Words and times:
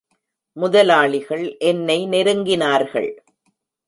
முதலாளிகள் 0.57 1.57
என்னை 1.57 1.97
நெருங்கினார்கள். 2.05 3.11